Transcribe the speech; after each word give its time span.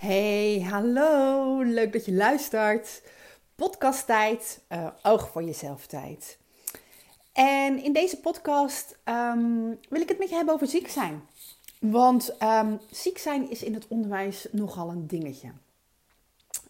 Hey, 0.00 0.60
hallo. 0.60 1.62
Leuk 1.62 1.92
dat 1.92 2.04
je 2.04 2.12
luistert. 2.12 3.02
Podcasttijd, 3.54 4.60
uh, 4.68 4.86
oog 5.02 5.28
voor 5.28 5.42
jezelf 5.42 5.86
tijd. 5.86 6.38
En 7.32 7.82
in 7.82 7.92
deze 7.92 8.20
podcast 8.20 8.98
ehm, 9.04 9.74
wil 9.88 10.00
ik 10.00 10.08
het 10.08 10.18
met 10.18 10.28
je 10.28 10.34
hebben 10.34 10.54
over 10.54 10.66
ziek 10.66 10.88
zijn. 10.88 11.22
Want 11.80 12.36
um, 12.42 12.80
ziek 12.90 13.18
zijn 13.18 13.50
is 13.50 13.62
in 13.62 13.74
het 13.74 13.88
onderwijs 13.88 14.46
nogal 14.50 14.88
een 14.88 15.06
dingetje. 15.06 15.48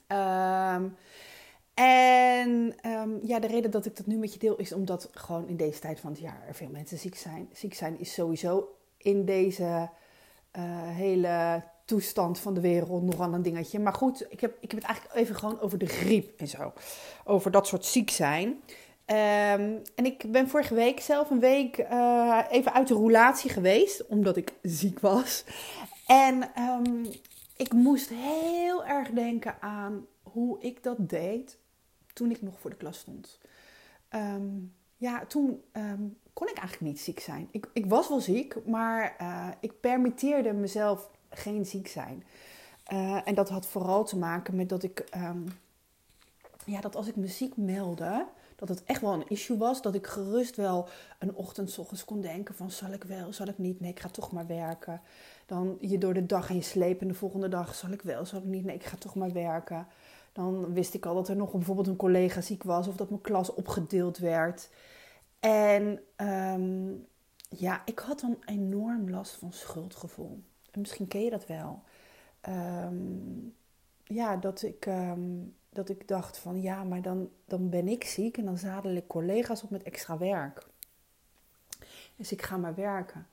Um, 0.08 0.96
en 1.74 2.74
ja, 3.22 3.38
de 3.38 3.46
reden 3.46 3.70
dat 3.70 3.86
ik 3.86 3.96
dat 3.96 4.06
nu 4.06 4.16
met 4.16 4.32
je 4.32 4.38
deel 4.38 4.56
is 4.56 4.72
omdat 4.72 5.08
gewoon 5.12 5.48
in 5.48 5.56
deze 5.56 5.80
tijd 5.80 6.00
van 6.00 6.10
het 6.10 6.20
jaar 6.20 6.42
er 6.48 6.54
veel 6.54 6.70
mensen 6.70 6.98
ziek 6.98 7.16
zijn. 7.16 7.48
Ziek 7.52 7.74
zijn 7.74 7.98
is 7.98 8.12
sowieso 8.12 8.76
in 8.96 9.24
deze 9.24 9.88
uh, 10.56 10.88
hele 10.88 11.62
toestand 11.90 12.38
van 12.38 12.54
de 12.54 12.60
wereld 12.60 13.02
nogal 13.02 13.32
een 13.32 13.42
dingetje. 13.42 13.78
Maar 13.78 13.92
goed, 13.92 14.26
ik 14.28 14.40
heb, 14.40 14.56
ik 14.60 14.70
heb 14.70 14.80
het 14.80 14.88
eigenlijk 14.88 15.18
even 15.20 15.34
gewoon 15.34 15.60
over 15.60 15.78
de 15.78 15.86
griep 15.86 16.40
en 16.40 16.48
zo. 16.48 16.72
Over 17.24 17.50
dat 17.50 17.66
soort 17.66 17.84
ziek 17.84 18.10
zijn. 18.10 18.48
Um, 18.48 19.82
en 19.94 20.04
ik 20.04 20.32
ben 20.32 20.48
vorige 20.48 20.74
week 20.74 21.00
zelf 21.00 21.30
een 21.30 21.40
week 21.40 21.78
uh, 21.78 22.40
even 22.50 22.72
uit 22.72 22.88
de 22.88 22.94
roulatie 22.94 23.50
geweest, 23.50 24.06
omdat 24.06 24.36
ik 24.36 24.52
ziek 24.62 25.00
was. 25.00 25.44
En 26.06 26.50
um, 26.58 27.06
ik 27.56 27.72
moest 27.72 28.08
heel 28.08 28.84
erg 28.84 29.10
denken 29.10 29.56
aan 29.60 30.06
hoe 30.22 30.60
ik 30.60 30.82
dat 30.82 31.08
deed 31.08 31.58
toen 32.12 32.30
ik 32.30 32.42
nog 32.42 32.60
voor 32.60 32.70
de 32.70 32.76
klas 32.76 32.98
stond. 32.98 33.38
Um, 34.10 34.74
ja, 34.96 35.26
toen 35.26 35.62
kon 36.32 36.48
ik 36.48 36.58
eigenlijk 36.58 36.92
niet 36.92 37.00
ziek 37.00 37.20
zijn. 37.20 37.48
Ik, 37.50 37.66
ik 37.72 37.86
was 37.86 38.08
wel 38.08 38.20
ziek, 38.20 38.66
maar 38.66 39.16
uh, 39.20 39.48
ik 39.60 39.80
permitteerde 39.80 40.52
mezelf 40.52 41.10
geen 41.30 41.66
ziek 41.66 41.88
zijn. 41.88 42.24
Uh, 42.92 43.28
en 43.28 43.34
dat 43.34 43.48
had 43.48 43.66
vooral 43.66 44.04
te 44.04 44.18
maken 44.18 44.56
met 44.56 44.68
dat 44.68 44.82
ik, 44.82 45.08
um, 45.16 45.46
ja, 46.64 46.80
dat 46.80 46.96
als 46.96 47.06
ik 47.08 47.16
me 47.16 47.26
ziek 47.26 47.56
meldde, 47.56 48.26
dat 48.60 48.68
het 48.68 48.84
echt 48.84 49.00
wel 49.00 49.12
een 49.12 49.28
issue 49.28 49.58
was. 49.58 49.82
Dat 49.82 49.94
ik 49.94 50.06
gerust 50.06 50.56
wel 50.56 50.88
een 51.18 51.34
ochtend 51.34 51.78
ochtends 51.78 52.04
kon 52.04 52.20
denken 52.20 52.54
van 52.54 52.70
zal 52.70 52.92
ik 52.92 53.04
wel, 53.04 53.32
zal 53.32 53.46
ik 53.46 53.58
niet? 53.58 53.80
Nee, 53.80 53.90
ik 53.90 54.00
ga 54.00 54.08
toch 54.08 54.32
maar 54.32 54.46
werken. 54.46 55.00
Dan 55.46 55.76
je 55.80 55.98
door 55.98 56.14
de 56.14 56.26
dag 56.26 56.48
en 56.48 56.54
je 56.54 56.62
sleep 56.62 57.00
en 57.00 57.08
de 57.08 57.14
volgende 57.14 57.48
dag 57.48 57.74
zal 57.74 57.90
ik 57.90 58.02
wel, 58.02 58.24
zal 58.24 58.38
ik 58.38 58.44
niet? 58.44 58.64
Nee, 58.64 58.74
ik 58.74 58.84
ga 58.84 58.96
toch 58.96 59.14
maar 59.14 59.32
werken. 59.32 59.86
Dan 60.32 60.72
wist 60.72 60.94
ik 60.94 61.06
al 61.06 61.14
dat 61.14 61.28
er 61.28 61.36
nog 61.36 61.50
bijvoorbeeld 61.50 61.86
een 61.86 61.96
collega 61.96 62.40
ziek 62.40 62.62
was 62.62 62.86
of 62.88 62.96
dat 62.96 63.10
mijn 63.10 63.22
klas 63.22 63.54
opgedeeld 63.54 64.18
werd. 64.18 64.70
En 65.40 66.00
um, 66.16 67.06
ja, 67.48 67.82
ik 67.84 67.98
had 67.98 68.20
dan 68.20 68.36
enorm 68.44 69.10
last 69.10 69.32
van 69.32 69.52
schuldgevoel. 69.52 70.42
En 70.70 70.80
misschien 70.80 71.08
ken 71.08 71.24
je 71.24 71.30
dat 71.30 71.46
wel. 71.46 71.82
Um, 72.48 73.54
ja, 74.04 74.36
dat 74.36 74.62
ik, 74.62 74.86
um, 74.86 75.54
dat 75.70 75.88
ik 75.88 76.08
dacht 76.08 76.38
van 76.38 76.62
ja, 76.62 76.84
maar 76.84 77.02
dan, 77.02 77.30
dan 77.44 77.68
ben 77.68 77.88
ik 77.88 78.04
ziek 78.04 78.36
en 78.36 78.44
dan 78.44 78.58
zadel 78.58 78.94
ik 78.94 79.06
collega's 79.06 79.62
op 79.62 79.70
met 79.70 79.82
extra 79.82 80.18
werk. 80.18 80.66
Dus 82.16 82.32
ik 82.32 82.42
ga 82.42 82.56
maar 82.56 82.74
werken. 82.74 83.26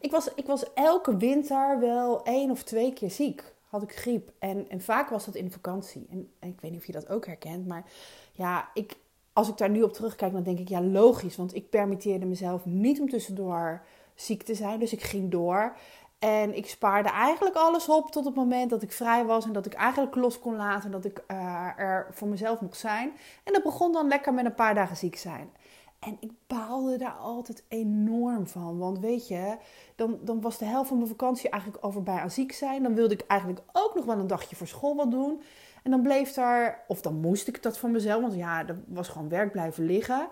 Ik 0.00 0.10
was, 0.10 0.34
ik 0.34 0.46
was 0.46 0.72
elke 0.72 1.16
winter 1.16 1.80
wel 1.80 2.24
één 2.24 2.50
of 2.50 2.62
twee 2.62 2.92
keer 2.92 3.10
ziek. 3.10 3.54
Had 3.68 3.82
ik 3.82 3.96
griep. 3.96 4.32
En, 4.38 4.68
en 4.68 4.80
vaak 4.80 5.08
was 5.08 5.24
dat 5.24 5.34
in 5.34 5.50
vakantie. 5.52 6.06
En, 6.10 6.30
en 6.38 6.48
ik 6.48 6.60
weet 6.60 6.70
niet 6.70 6.80
of 6.80 6.86
je 6.86 6.92
dat 6.92 7.08
ook 7.08 7.26
herkent. 7.26 7.66
Maar 7.66 7.84
ja, 8.32 8.68
ik, 8.74 8.96
als 9.32 9.48
ik 9.48 9.56
daar 9.56 9.70
nu 9.70 9.82
op 9.82 9.92
terugkijk, 9.92 10.32
dan 10.32 10.42
denk 10.42 10.58
ik 10.58 10.68
ja, 10.68 10.82
logisch. 10.82 11.36
Want 11.36 11.54
ik 11.54 11.70
permitteerde 11.70 12.26
mezelf 12.26 12.64
niet 12.64 13.00
om 13.00 13.08
tussendoor 13.08 13.82
ziek 14.14 14.42
te 14.42 14.54
zijn. 14.54 14.78
Dus 14.78 14.92
ik 14.92 15.02
ging 15.02 15.30
door. 15.30 15.76
En 16.24 16.56
ik 16.56 16.68
spaarde 16.68 17.08
eigenlijk 17.08 17.56
alles 17.56 17.88
op 17.88 18.10
tot 18.10 18.24
het 18.24 18.34
moment 18.34 18.70
dat 18.70 18.82
ik 18.82 18.92
vrij 18.92 19.24
was 19.24 19.44
en 19.44 19.52
dat 19.52 19.66
ik 19.66 19.72
eigenlijk 19.74 20.14
los 20.14 20.38
kon 20.38 20.56
laten, 20.56 20.90
dat 20.90 21.04
ik 21.04 21.24
uh, 21.30 21.78
er 21.78 22.06
voor 22.10 22.28
mezelf 22.28 22.60
mocht 22.60 22.78
zijn. 22.78 23.12
En 23.42 23.52
dat 23.52 23.62
begon 23.62 23.92
dan 23.92 24.08
lekker 24.08 24.34
met 24.34 24.44
een 24.44 24.54
paar 24.54 24.74
dagen 24.74 24.96
ziek 24.96 25.16
zijn. 25.16 25.50
En 25.98 26.16
ik 26.20 26.30
baalde 26.46 26.96
daar 26.96 27.12
altijd 27.12 27.64
enorm 27.68 28.46
van. 28.46 28.78
Want 28.78 28.98
weet 28.98 29.28
je, 29.28 29.56
dan, 29.94 30.18
dan 30.22 30.40
was 30.40 30.58
de 30.58 30.64
helft 30.64 30.88
van 30.88 30.96
mijn 30.96 31.08
vakantie 31.08 31.50
eigenlijk 31.50 31.84
over 31.86 32.02
bij 32.02 32.18
aan 32.18 32.30
ziek 32.30 32.52
zijn. 32.52 32.82
Dan 32.82 32.94
wilde 32.94 33.14
ik 33.14 33.24
eigenlijk 33.26 33.60
ook 33.72 33.94
nog 33.94 34.04
wel 34.04 34.18
een 34.18 34.26
dagje 34.26 34.56
voor 34.56 34.66
school 34.66 34.96
wat 34.96 35.10
doen. 35.10 35.42
En 35.82 35.90
dan 35.90 36.02
bleef 36.02 36.32
daar, 36.32 36.84
of 36.88 37.00
dan 37.00 37.14
moest 37.14 37.48
ik 37.48 37.62
dat 37.62 37.78
van 37.78 37.90
mezelf, 37.90 38.20
want 38.20 38.34
ja, 38.34 38.66
er 38.66 38.82
was 38.86 39.08
gewoon 39.08 39.28
werk 39.28 39.52
blijven 39.52 39.84
liggen. 39.84 40.28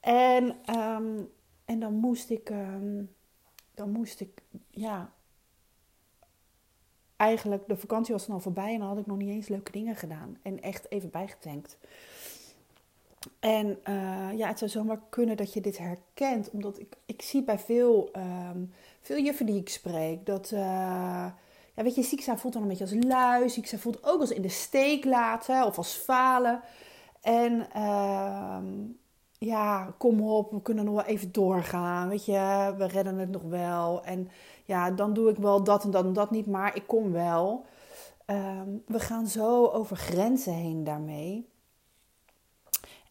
En, 0.00 0.44
um, 0.78 1.30
en 1.64 1.80
dan 1.80 1.94
moest 1.94 2.30
ik, 2.30 2.50
um, 2.50 3.14
dan 3.74 3.90
moest 3.90 4.20
ik, 4.20 4.42
ja, 4.70 5.12
eigenlijk, 7.24 7.68
de 7.68 7.76
vakantie 7.76 8.14
was 8.14 8.26
dan 8.26 8.34
al 8.34 8.40
voorbij 8.40 8.72
en 8.72 8.78
dan 8.78 8.88
had 8.88 8.98
ik 8.98 9.06
nog 9.06 9.16
niet 9.16 9.28
eens 9.28 9.48
leuke 9.48 9.72
dingen 9.72 9.96
gedaan. 9.96 10.36
En 10.42 10.62
echt 10.62 10.90
even 10.90 11.10
bijgetankt. 11.10 11.78
En 13.40 13.78
uh, 13.88 14.38
ja, 14.38 14.48
het 14.48 14.58
zou 14.58 14.70
zomaar 14.70 15.00
kunnen 15.08 15.36
dat 15.36 15.52
je 15.52 15.60
dit 15.60 15.78
herkent, 15.78 16.50
omdat 16.50 16.80
ik, 16.80 16.96
ik 17.06 17.22
zie 17.22 17.42
bij 17.42 17.58
veel, 17.58 18.10
um, 18.16 18.72
veel 19.00 19.18
juffen 19.18 19.46
die 19.46 19.60
ik 19.60 19.68
spreek 19.68 20.26
dat, 20.26 20.50
uh, 20.50 20.60
ja, 21.74 21.82
weet 21.82 21.94
je, 21.94 22.02
ziek 22.02 22.20
zijn 22.20 22.38
voelt 22.38 22.52
dan 22.52 22.62
een 22.62 22.68
beetje 22.68 22.84
als 22.84 23.04
lui, 23.04 23.48
ziek 23.48 23.66
zijn 23.66 23.80
voelt 23.80 24.04
ook 24.04 24.20
als 24.20 24.30
in 24.30 24.42
de 24.42 24.48
steek 24.48 25.04
laten 25.04 25.66
of 25.66 25.76
als 25.76 25.92
falen. 25.92 26.60
En 27.20 27.66
uh, 27.76 28.58
ja, 29.38 29.94
kom 29.98 30.20
op, 30.20 30.50
we 30.50 30.62
kunnen 30.62 30.84
nog 30.84 30.94
wel 30.94 31.04
even 31.04 31.32
doorgaan, 31.32 32.08
weet 32.08 32.24
je, 32.24 32.74
we 32.78 32.86
redden 32.86 33.18
het 33.18 33.30
nog 33.30 33.42
wel. 33.42 34.04
En 34.04 34.28
ja, 34.64 34.90
dan 34.90 35.12
doe 35.12 35.30
ik 35.30 35.36
wel 35.36 35.64
dat 35.64 35.84
en 35.84 35.90
dat 35.90 36.04
en 36.04 36.12
dat 36.12 36.30
niet, 36.30 36.46
maar 36.46 36.76
ik 36.76 36.86
kom 36.86 37.12
wel. 37.12 37.64
Um, 38.26 38.82
we 38.86 39.00
gaan 39.00 39.26
zo 39.26 39.66
over 39.66 39.96
grenzen 39.96 40.54
heen 40.54 40.84
daarmee. 40.84 41.48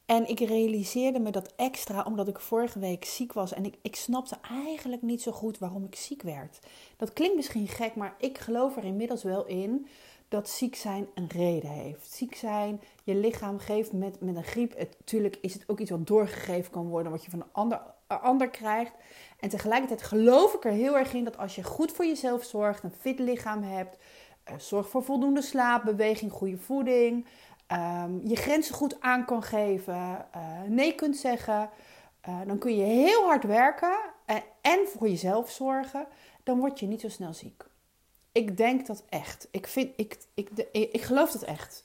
En 0.06 0.30
ik 0.30 0.40
realiseerde 0.40 1.19
me 1.19 1.31
dat 1.31 1.53
extra 1.56 2.03
omdat 2.03 2.28
ik 2.28 2.40
vorige 2.40 2.80
week 2.80 3.06
ziek 3.06 3.34
was. 3.34 3.53
En 3.53 3.66
ik, 3.66 3.78
ik 3.81 3.96
snapte 3.96 4.38
eigenlijk 4.42 5.02
niet 5.02 5.22
zo 5.22 5.31
goed 5.31 5.58
waarom 5.58 5.84
ik 5.84 5.96
ziek 5.96 6.22
werd. 6.22 6.59
Dat 6.97 7.13
klinkt 7.13 7.36
misschien 7.36 7.68
gek, 7.68 7.96
maar 7.96 8.16
ik 8.18 8.38
geloof 8.38 8.78
er 8.78 8.84
inmiddels 8.84 9.24
wel 9.24 9.46
in 9.46 9.88
dat 10.34 10.50
ziek 10.50 10.75
zijn 10.75 11.08
een 11.13 11.28
reden 11.28 11.69
heeft. 11.69 12.13
Ziek 12.13 12.36
zijn, 12.36 12.81
je 13.03 13.16
lichaam 13.16 13.59
geeft 13.59 13.94
met, 13.94 14.22
met 14.22 14.36
een 14.36 14.44
griep. 14.44 14.78
Natuurlijk 14.78 15.38
is 15.42 15.53
het 15.53 15.63
ook 15.68 15.80
iets 15.80 15.90
wat 15.90 16.08
doorgegeven 16.08 16.72
kan 16.72 16.88
worden, 16.88 17.12
wat 17.12 17.24
je 17.24 17.31
van 17.31 17.42
een 17.42 17.52
ander, 17.52 17.81
ander 18.08 18.50
krijgt. 18.50 18.94
En 19.44 19.50
tegelijkertijd 19.50 20.04
geloof 20.04 20.54
ik 20.54 20.66
er 20.66 20.72
heel 20.72 20.98
erg 20.98 21.14
in 21.14 21.24
dat 21.24 21.38
als 21.38 21.56
je 21.56 21.64
goed 21.64 21.92
voor 21.92 22.06
jezelf 22.06 22.44
zorgt, 22.44 22.84
een 22.84 22.94
fit 23.00 23.20
lichaam 23.20 23.64
hebt, 23.64 23.98
uh, 24.50 24.59
zorg 24.59 24.90
voor 24.90 25.04
voldoende 25.04 25.42
slaap, 25.42 25.84
beweging, 25.84 26.31
goede 26.31 26.58
voeding, 26.58 27.26
um, 27.72 28.22
je 28.24 28.36
grenzen 28.36 28.76
goed 28.76 29.02
aan 29.02 29.26
kan 29.26 29.44
geven, 29.44 30.26
uh, 30.36 30.62
nee 30.68 30.96
kunt 30.96 31.18
zeggen, 31.18 31.70
uh, 32.30 32.40
dan 32.48 32.58
kun 32.58 32.76
je 32.76 32.84
heel 32.84 33.24
hard 33.24 33.44
werken 33.44 33.98
en 34.62 34.80
voor 34.88 35.09
jezelf 35.09 35.50
zorgen, 35.50 36.08
dan 36.44 36.60
word 36.60 36.80
je 36.80 36.86
niet 36.86 37.02
zo 37.02 37.10
snel 37.10 37.34
ziek. 37.34 37.64
Ik 38.31 38.58
denk 38.58 38.88
dat 38.88 39.04
echt. 39.10 39.48
Ik, 39.52 39.68
vind, 39.68 39.92
ik, 39.96 40.18
ik, 40.34 40.50
ik, 40.72 40.92
ik 40.92 41.02
geloof 41.02 41.31
dat 41.31 41.44
echt. 41.44 41.84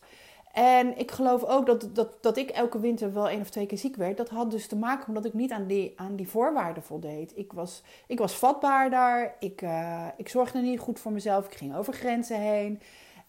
En 0.59 0.99
ik 0.99 1.11
geloof 1.11 1.45
ook 1.45 1.67
dat, 1.67 1.89
dat, 1.93 2.23
dat 2.23 2.37
ik 2.37 2.51
elke 2.51 2.81
winter 2.81 3.13
wel 3.13 3.29
één 3.29 3.41
of 3.41 3.51
twee 3.51 3.67
keer 3.67 3.79
ziek 3.79 3.97
werd. 3.97 4.17
Dat 4.17 4.29
had 4.29 4.51
dus 4.51 4.67
te 4.67 4.77
maken 4.77 5.09
omdat 5.09 5.25
ik 5.25 5.35
niet 5.35 5.53
aan 5.53 5.67
die, 5.67 5.93
aan 5.97 6.17
die 6.17 6.29
voorwaarden 6.29 6.83
voldeed. 6.83 7.33
Ik 7.37 7.53
was, 7.53 7.83
ik 8.07 8.19
was 8.19 8.37
vatbaarder. 8.37 9.35
Ik, 9.39 9.63
uh, 9.63 10.07
ik 10.17 10.29
zorgde 10.29 10.61
niet 10.61 10.81
goed 10.81 11.01
voor 11.01 11.13
mezelf. 11.13 11.47
Ik 11.47 11.55
ging 11.55 11.77
over 11.77 11.93
grenzen 11.93 12.41
heen. 12.41 12.81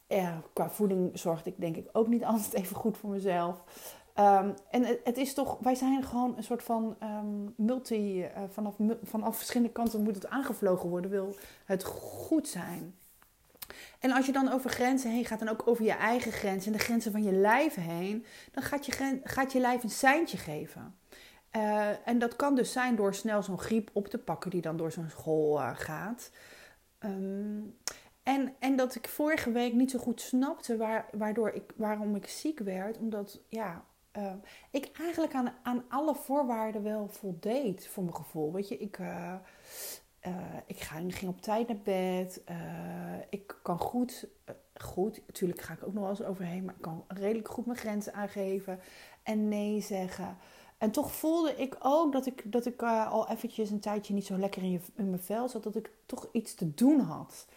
Uh, 0.08 0.38
qua 0.54 0.70
voeding 0.70 1.20
zorgde 1.20 1.50
ik 1.50 1.60
denk 1.60 1.76
ik 1.76 1.90
ook 1.92 2.08
niet 2.08 2.24
altijd 2.32 2.54
even 2.54 2.76
goed 2.76 2.98
voor 2.98 3.10
mezelf. 3.10 3.64
Um, 4.20 4.54
en 4.70 4.86
het, 4.86 5.00
het, 5.04 5.18
is 5.18 5.34
toch, 5.34 5.58
wij 5.62 5.76
zijn 5.76 6.04
gewoon 6.04 6.34
een 6.38 6.44
soort 6.44 6.64
van 6.64 6.96
um, 7.04 7.54
multi, 7.58 8.22
uh, 8.22 8.28
vanaf, 8.50 8.76
vanaf 9.04 9.38
verschillende 9.38 9.74
kanten 9.74 10.04
moet 10.04 10.16
het 10.16 10.28
aangevlogen 10.28 10.90
worden, 10.90 11.12
wil 11.12 11.36
het 11.66 11.84
goed 11.84 12.48
zijn. 12.48 12.96
En 14.00 14.12
als 14.12 14.26
je 14.26 14.32
dan 14.32 14.52
over 14.52 14.70
grenzen 14.70 15.12
heen 15.12 15.26
gaat 15.26 15.42
en 15.42 15.50
ook 15.50 15.68
over 15.68 15.86
je 15.86 15.92
eigen 15.92 16.32
grenzen 16.32 16.72
en 16.72 16.78
de 16.78 16.84
grenzen 16.84 17.12
van 17.12 17.24
je 17.24 17.32
lijf 17.32 17.76
heen, 17.76 18.26
dan 18.52 18.64
gaat 18.64 18.86
je, 18.86 19.20
gaat 19.24 19.52
je 19.52 19.60
lijf 19.60 19.84
een 19.84 19.90
seintje 19.90 20.38
geven. 20.38 20.96
Uh, 21.56 22.08
en 22.08 22.20
dat 22.20 22.36
kan 22.36 22.56
dus 22.56 22.72
zijn 22.72 22.96
door 22.96 23.14
snel 23.14 23.44
zo'n 23.44 23.60
griep 23.60 23.90
op 23.94 24.08
te 24.08 24.18
pakken 24.18 24.50
die 24.50 24.62
dan 24.62 24.78
door 24.78 24.92
zo'n 24.92 25.10
school 25.10 25.60
uh, 25.60 25.70
gaat. 25.74 26.32
Um, 27.00 27.78
en, 28.24 28.56
en 28.60 28.76
dat 28.76 28.96
ik 28.96 29.08
vorige 29.08 29.52
week 29.52 29.74
niet 29.74 29.92
zo 29.92 30.00
goed 30.00 30.22
snapte 30.22 30.78
waar, 30.78 31.10
waardoor 31.12 31.50
ik, 31.50 31.74
waarom 31.76 32.16
ik 32.16 32.28
ziek 32.28 32.60
werd. 32.60 32.98
Omdat 32.98 33.40
ja, 33.48 33.86
uh, 34.18 34.34
ik 34.72 34.92
eigenlijk 35.00 35.34
aan, 35.34 35.54
aan 35.64 35.84
alle 35.90 36.16
voorwaarden 36.16 36.84
wel 36.84 37.08
voldeed 37.08 37.88
voor 37.88 38.04
mijn 38.04 38.16
gevoel. 38.16 38.54
Weet 38.54 38.68
je, 38.68 38.78
ik, 38.78 39.00
uh, 40.28 40.34
ik 40.66 40.80
ga, 40.80 40.96
ging 41.08 41.32
op 41.32 41.42
tijd 41.42 41.68
naar 41.68 41.82
bed. 41.84 42.42
Uh, 42.50 42.56
ik 43.30 43.56
kan 43.64 43.80
goed, 43.80 44.28
uh, 44.50 44.56
goed, 44.74 45.22
natuurlijk 45.28 45.62
ga 45.62 45.74
ik 45.74 45.88
ook 45.88 45.94
nog 45.94 46.02
wel 46.02 46.12
eens 46.12 46.24
overheen, 46.24 46.66
maar 46.66 46.76
ik 46.76 46.82
kan 46.82 47.04
redelijk 47.08 47.50
goed 47.50 47.66
mijn 47.66 47.78
grenzen 47.78 48.14
aangeven 48.14 48.80
en 49.24 49.48
nee 49.48 49.82
zeggen. 49.82 50.38
En 50.78 50.92
toch 50.92 51.12
voelde 51.12 51.56
ik 51.56 51.78
ook 51.80 52.12
dat 52.12 52.26
ik, 52.26 52.52
dat 52.52 52.66
ik 52.66 52.84
al 52.84 53.30
eventjes 53.30 53.70
een 53.70 53.80
tijdje 53.80 54.14
niet 54.14 54.26
zo 54.26 54.38
lekker 54.38 54.64
in 54.64 54.82
mijn 54.96 55.20
vel 55.20 55.50
zat, 55.50 55.64
dat 55.64 55.76
ik 55.76 55.92
toch 56.06 56.30
iets 56.32 56.54
te 56.54 56.74
doen 56.74 57.00
had. 57.00 57.48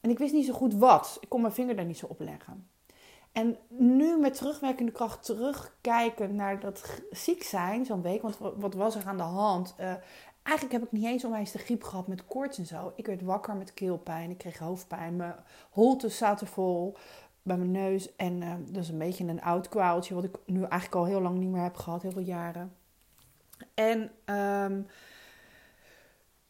en 0.00 0.10
ik 0.10 0.18
wist 0.18 0.32
niet 0.32 0.46
zo 0.46 0.52
goed 0.52 0.74
wat. 0.74 1.18
Ik 1.20 1.28
kon 1.28 1.40
mijn 1.40 1.52
vinger 1.52 1.76
daar 1.76 1.84
niet 1.84 1.98
zo 1.98 2.06
op 2.06 2.20
leggen. 2.20 2.68
En 3.32 3.58
nu 3.68 4.16
met 4.16 4.34
terugwerkende 4.34 4.92
kracht 4.92 5.24
terugkijken 5.24 6.34
naar 6.34 6.60
dat 6.60 7.02
ziek 7.10 7.42
zijn, 7.42 7.84
zo'n 7.84 8.02
week. 8.02 8.22
Want 8.22 8.38
wat 8.38 8.74
was 8.74 8.94
er 8.94 9.06
aan 9.06 9.16
de 9.16 9.22
hand? 9.22 9.74
Uh, 9.80 9.92
eigenlijk 10.42 10.78
heb 10.78 10.86
ik 10.86 10.92
niet 10.92 11.04
eens 11.04 11.24
onwijs 11.24 11.52
de 11.52 11.58
griep 11.58 11.82
gehad 11.82 12.06
met 12.06 12.26
koorts 12.26 12.58
en 12.58 12.66
zo. 12.66 12.92
Ik 12.96 13.06
werd 13.06 13.22
wakker 13.22 13.56
met 13.56 13.74
keelpijn, 13.74 14.30
ik 14.30 14.38
kreeg 14.38 14.58
hoofdpijn, 14.58 15.16
mijn 15.16 15.34
holtes 15.70 16.16
zaten 16.16 16.46
vol 16.46 16.96
bij 17.42 17.56
mijn 17.56 17.70
neus. 17.70 18.16
En 18.16 18.42
uh, 18.42 18.54
dat 18.66 18.82
is 18.82 18.88
een 18.88 18.98
beetje 18.98 19.26
een 19.26 19.42
oud 19.42 19.68
kwaaltje, 19.68 20.14
wat 20.14 20.24
ik 20.24 20.38
nu 20.46 20.60
eigenlijk 20.60 20.94
al 20.94 21.04
heel 21.04 21.20
lang 21.20 21.38
niet 21.38 21.50
meer 21.50 21.62
heb 21.62 21.76
gehad, 21.76 22.02
heel 22.02 22.10
veel 22.10 22.22
jaren. 22.22 22.74
En 23.74 24.10
um, 24.34 24.86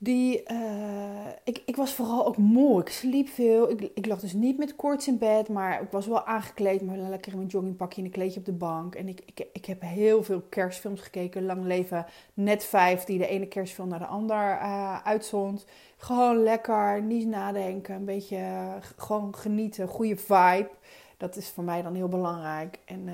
die, 0.03 0.43
uh, 0.53 1.27
ik, 1.45 1.63
ik 1.67 1.77
was 1.77 1.95
vooral 1.95 2.27
ook 2.27 2.37
moe. 2.37 2.81
Ik 2.81 2.89
sliep 2.89 3.29
veel. 3.29 3.71
Ik, 3.71 3.91
ik 3.95 4.07
lag 4.07 4.21
dus 4.21 4.33
niet 4.33 4.59
met 4.59 4.77
koorts 4.77 5.09
in 5.09 5.19
bed, 5.19 5.49
maar 5.49 5.83
ik 5.83 5.91
was 5.91 6.07
wel 6.07 6.27
aangekleed. 6.27 6.83
Maar 6.83 6.97
lekker 6.97 7.33
in 7.33 7.39
mijn 7.39 7.51
joggingpakje 7.51 8.01
en 8.01 8.07
een 8.07 8.13
kleedje 8.13 8.39
op 8.39 8.47
de 8.47 8.53
bank. 8.53 8.95
En 8.95 9.09
ik, 9.09 9.23
ik, 9.27 9.47
ik 9.53 9.65
heb 9.65 9.81
heel 9.81 10.23
veel 10.23 10.41
kerstfilms 10.41 11.01
gekeken. 11.01 11.45
Lang 11.45 11.65
leven 11.65 12.07
net 12.35 12.65
vijf, 12.65 13.05
die 13.05 13.19
de 13.19 13.27
ene 13.27 13.47
kerstfilm 13.47 13.89
naar 13.89 13.99
de 13.99 14.07
ander 14.07 14.37
uh, 14.37 15.05
uitzond. 15.05 15.67
Gewoon 15.97 16.43
lekker, 16.43 17.03
niet 17.03 17.27
nadenken. 17.27 17.95
Een 17.95 18.05
beetje 18.05 18.37
uh, 18.37 18.75
gewoon 18.97 19.35
genieten. 19.35 19.89
Goede 19.89 20.17
vibe. 20.17 20.71
Dat 21.17 21.37
is 21.37 21.49
voor 21.49 21.65
mij 21.65 21.83
dan 21.83 21.95
heel 21.95 22.09
belangrijk. 22.09 22.79
En, 22.85 23.09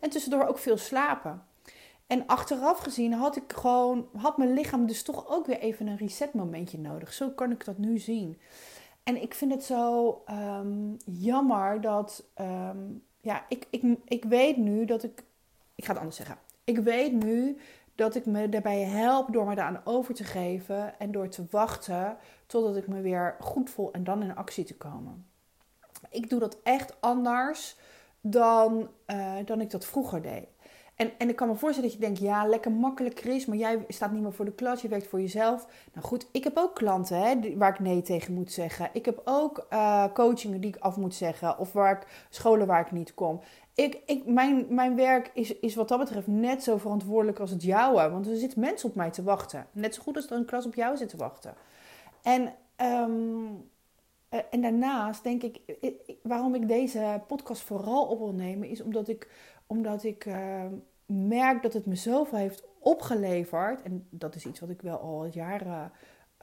en 0.00 0.10
tussendoor 0.10 0.46
ook 0.46 0.58
veel 0.58 0.76
slapen. 0.76 1.42
En 2.06 2.26
achteraf 2.26 2.78
gezien 2.78 3.12
had 3.12 3.36
ik 3.36 3.52
gewoon, 3.52 4.08
had 4.16 4.36
mijn 4.36 4.52
lichaam 4.52 4.86
dus 4.86 5.02
toch 5.02 5.28
ook 5.28 5.46
weer 5.46 5.58
even 5.58 5.86
een 5.86 5.96
reset 5.96 6.34
momentje 6.34 6.78
nodig. 6.78 7.12
Zo 7.12 7.30
kan 7.30 7.50
ik 7.50 7.64
dat 7.64 7.78
nu 7.78 7.98
zien. 7.98 8.40
En 9.02 9.22
ik 9.22 9.34
vind 9.34 9.52
het 9.52 9.64
zo 9.64 10.22
um, 10.30 10.96
jammer 11.04 11.80
dat, 11.80 12.24
um, 12.40 13.02
ja, 13.20 13.44
ik, 13.48 13.66
ik, 13.70 13.82
ik 14.04 14.24
weet 14.24 14.56
nu 14.56 14.84
dat 14.84 15.02
ik, 15.02 15.24
ik 15.74 15.84
ga 15.84 15.90
het 15.90 15.98
anders 15.98 16.16
zeggen. 16.16 16.38
Ik 16.64 16.78
weet 16.78 17.12
nu 17.12 17.58
dat 17.94 18.14
ik 18.14 18.26
me 18.26 18.48
daarbij 18.48 18.82
help 18.82 19.32
door 19.32 19.46
me 19.46 19.52
eraan 19.52 19.80
over 19.84 20.14
te 20.14 20.24
geven 20.24 20.98
en 20.98 21.12
door 21.12 21.28
te 21.28 21.44
wachten 21.50 22.16
totdat 22.46 22.76
ik 22.76 22.86
me 22.86 23.00
weer 23.00 23.36
goed 23.40 23.70
voel 23.70 23.92
en 23.92 24.04
dan 24.04 24.22
in 24.22 24.36
actie 24.36 24.64
te 24.64 24.76
komen. 24.76 25.26
Ik 26.10 26.30
doe 26.30 26.40
dat 26.40 26.58
echt 26.62 27.00
anders 27.00 27.76
dan, 28.20 28.88
uh, 29.06 29.36
dan 29.44 29.60
ik 29.60 29.70
dat 29.70 29.84
vroeger 29.84 30.22
deed. 30.22 30.46
En, 30.96 31.10
en 31.18 31.28
ik 31.28 31.36
kan 31.36 31.48
me 31.48 31.54
voorstellen 31.54 31.90
dat 31.90 31.98
je 31.98 32.04
denkt, 32.04 32.20
ja, 32.20 32.46
lekker 32.46 32.72
makkelijk 32.72 33.18
Chris, 33.18 33.46
maar 33.46 33.56
jij 33.56 33.84
staat 33.88 34.12
niet 34.12 34.22
meer 34.22 34.32
voor 34.32 34.44
de 34.44 34.52
klas, 34.52 34.82
je 34.82 34.88
werkt 34.88 35.06
voor 35.06 35.20
jezelf. 35.20 35.66
Nou 35.92 36.06
goed, 36.06 36.26
ik 36.32 36.44
heb 36.44 36.56
ook 36.56 36.74
klanten 36.74 37.18
hè, 37.18 37.56
waar 37.56 37.72
ik 37.72 37.78
nee 37.78 38.02
tegen 38.02 38.34
moet 38.34 38.52
zeggen. 38.52 38.90
Ik 38.92 39.04
heb 39.04 39.20
ook 39.24 39.66
uh, 39.72 40.04
coachingen 40.12 40.60
die 40.60 40.74
ik 40.74 40.82
af 40.82 40.96
moet 40.96 41.14
zeggen 41.14 41.58
of 41.58 41.72
waar 41.72 41.92
ik, 41.96 42.26
scholen 42.30 42.66
waar 42.66 42.80
ik 42.80 42.92
niet 42.92 43.14
kom. 43.14 43.40
Ik, 43.74 43.98
ik, 44.06 44.26
mijn, 44.26 44.66
mijn 44.68 44.96
werk 44.96 45.30
is, 45.34 45.58
is 45.58 45.74
wat 45.74 45.88
dat 45.88 45.98
betreft 45.98 46.26
net 46.26 46.62
zo 46.62 46.78
verantwoordelijk 46.78 47.40
als 47.40 47.50
het 47.50 47.62
jouwe, 47.62 48.10
want 48.10 48.26
er 48.26 48.36
zitten 48.36 48.60
mensen 48.60 48.88
op 48.88 48.94
mij 48.94 49.10
te 49.10 49.22
wachten. 49.22 49.66
Net 49.72 49.94
zo 49.94 50.02
goed 50.02 50.16
als 50.16 50.30
er 50.30 50.36
een 50.36 50.44
klas 50.44 50.66
op 50.66 50.74
jou 50.74 50.96
zit 50.96 51.08
te 51.08 51.16
wachten. 51.16 51.54
En... 52.22 52.52
Um, 52.82 53.72
en 54.50 54.60
daarnaast 54.60 55.22
denk 55.22 55.42
ik, 55.42 55.60
waarom 56.22 56.54
ik 56.54 56.68
deze 56.68 57.22
podcast 57.26 57.62
vooral 57.62 58.04
op 58.04 58.18
wil 58.18 58.32
nemen, 58.32 58.68
is 58.68 58.82
omdat 58.82 59.08
ik 59.08 59.28
omdat 59.66 60.04
ik 60.04 60.24
uh, 60.24 60.64
merk 61.06 61.62
dat 61.62 61.72
het 61.72 61.86
me 61.86 61.94
zoveel 61.94 62.38
heeft 62.38 62.64
opgeleverd. 62.78 63.82
En 63.82 64.06
dat 64.10 64.34
is 64.34 64.46
iets 64.46 64.60
wat 64.60 64.68
ik 64.68 64.82
wel 64.82 64.98
al 64.98 65.24
jaren 65.26 65.92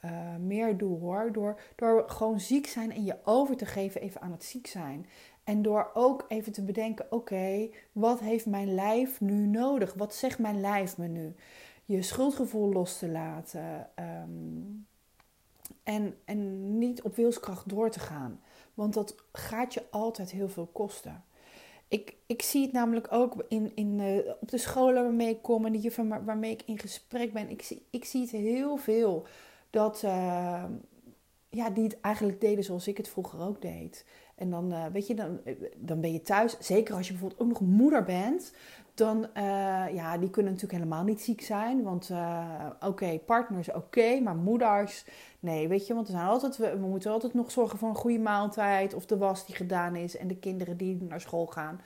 uh, 0.04 0.36
meer 0.36 0.78
doe 0.78 0.98
hoor. 0.98 1.32
Door, 1.32 1.60
door 1.76 2.10
gewoon 2.10 2.40
ziek 2.40 2.66
zijn 2.66 2.92
en 2.92 3.04
je 3.04 3.16
over 3.24 3.56
te 3.56 3.66
geven 3.66 4.00
even 4.00 4.20
aan 4.20 4.32
het 4.32 4.44
ziek 4.44 4.66
zijn. 4.66 5.06
En 5.44 5.62
door 5.62 5.90
ook 5.94 6.24
even 6.28 6.52
te 6.52 6.64
bedenken: 6.64 7.12
oké, 7.12 7.68
wat 7.92 8.20
heeft 8.20 8.46
mijn 8.46 8.74
lijf 8.74 9.20
nu 9.20 9.46
nodig? 9.46 9.94
Wat 9.94 10.14
zegt 10.14 10.38
mijn 10.38 10.60
lijf 10.60 10.98
me 10.98 11.06
nu? 11.06 11.34
Je 11.84 12.02
schuldgevoel 12.02 12.72
los 12.72 12.98
te 12.98 13.08
laten. 13.08 13.88
Um, 13.96 14.86
en, 15.82 16.16
en 16.24 16.78
niet 16.78 17.02
op 17.02 17.16
wilskracht 17.16 17.68
door 17.68 17.90
te 17.90 18.00
gaan. 18.00 18.40
Want 18.74 18.94
dat 18.94 19.14
gaat 19.32 19.74
je 19.74 19.84
altijd 19.90 20.30
heel 20.30 20.48
veel 20.48 20.66
kosten. 20.66 21.24
Ik, 21.92 22.14
ik 22.26 22.42
zie 22.42 22.62
het 22.62 22.72
namelijk 22.72 23.06
ook 23.10 23.44
in, 23.48 23.72
in, 23.74 23.98
uh, 23.98 24.32
op 24.40 24.50
de 24.50 24.58
scholen 24.58 25.02
waarmee 25.02 25.28
ik 25.28 25.42
kom 25.42 25.66
en 25.66 26.24
waarmee 26.24 26.50
ik 26.50 26.62
in 26.66 26.78
gesprek 26.78 27.32
ben. 27.32 27.50
Ik 27.50 27.62
zie, 27.62 27.86
ik 27.90 28.04
zie 28.04 28.20
het 28.20 28.30
heel 28.30 28.76
veel 28.76 29.26
dat, 29.70 30.02
uh, 30.04 30.64
ja, 31.48 31.70
die 31.70 31.84
het 31.84 32.00
eigenlijk 32.00 32.40
deden 32.40 32.64
zoals 32.64 32.88
ik 32.88 32.96
het 32.96 33.08
vroeger 33.08 33.40
ook 33.40 33.62
deed. 33.62 34.04
En 34.34 34.50
dan, 34.50 34.72
uh, 34.72 34.86
weet 34.86 35.06
je, 35.06 35.14
dan, 35.14 35.40
dan 35.76 36.00
ben 36.00 36.12
je 36.12 36.22
thuis. 36.22 36.56
Zeker 36.58 36.94
als 36.94 37.06
je 37.06 37.12
bijvoorbeeld 37.12 37.40
ook 37.40 37.48
nog 37.48 37.60
moeder 37.60 38.04
bent. 38.04 38.52
Dan, 38.94 39.26
uh, 39.36 39.94
ja, 39.94 40.18
die 40.18 40.30
kunnen 40.30 40.52
natuurlijk 40.52 40.82
helemaal 40.82 41.04
niet 41.04 41.20
ziek 41.20 41.40
zijn. 41.40 41.82
Want, 41.82 42.08
uh, 42.08 42.66
oké, 42.80 43.18
partners 43.18 43.72
oké, 43.72 44.20
maar 44.20 44.36
moeders, 44.36 45.06
nee, 45.40 45.68
weet 45.68 45.86
je. 45.86 45.94
Want 45.94 46.06
er 46.06 46.12
zijn 46.12 46.26
altijd, 46.26 46.56
we, 46.56 46.76
moeten 46.80 47.10
altijd 47.10 47.34
nog 47.34 47.50
zorgen 47.50 47.78
voor 47.78 47.88
een 47.88 47.94
goede 47.94 48.18
maaltijd. 48.18 48.94
Of 48.94 49.06
de 49.06 49.16
was 49.16 49.46
die 49.46 49.54
gedaan 49.54 49.96
is. 49.96 50.16
En 50.16 50.28
de 50.28 50.36
kinderen 50.36 50.76
die 50.76 51.02
naar 51.02 51.20
school 51.20 51.46
gaan. 51.46 51.80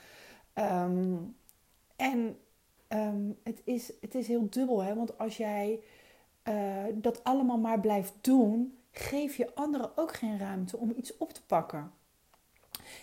Um, 0.55 1.37
en 1.97 2.37
um, 2.89 3.39
het, 3.43 3.61
is, 3.65 3.93
het 4.01 4.15
is 4.15 4.29
heel 4.29 4.47
dubbel, 4.51 4.83
hè. 4.83 4.95
Want 4.95 5.19
als 5.19 5.37
jij 5.37 5.81
dat 6.95 7.25
allemaal 7.25 7.59
maar 7.59 7.81
blijft 7.81 8.15
doen... 8.21 8.79
geef 8.91 9.37
je 9.37 9.55
anderen 9.55 9.91
ook 9.97 10.15
geen 10.15 10.39
ruimte 10.39 10.77
om 10.77 10.93
iets 10.97 11.17
op 11.17 11.33
te 11.33 11.45
pakken. 11.47 11.93